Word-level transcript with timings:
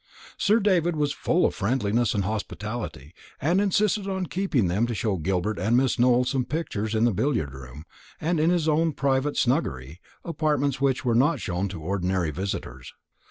Sir 0.35 0.59
David 0.59 0.95
was 0.95 1.13
full 1.13 1.45
of 1.45 1.53
friendliness 1.53 2.15
and 2.15 2.23
hospitality, 2.23 3.13
and 3.39 3.61
insisted 3.61 4.07
on 4.07 4.25
keeping 4.25 4.65
them 4.65 4.87
to 4.87 4.95
show 4.95 5.17
Gilbert 5.17 5.59
and 5.59 5.77
Miss 5.77 5.99
Nowell 5.99 6.25
some 6.25 6.43
pictures 6.43 6.95
in 6.95 7.03
the 7.03 7.13
billiard 7.13 7.53
room 7.53 7.85
and 8.19 8.39
in 8.39 8.49
his 8.49 8.67
own 8.67 8.93
private 8.93 9.37
snuggery, 9.37 9.99
apartments 10.25 10.81
which 10.81 11.05
were 11.05 11.13
not 11.13 11.39
shown 11.39 11.67
to 11.67 11.81
ordinary 11.83 12.31
visitors. 12.31 12.95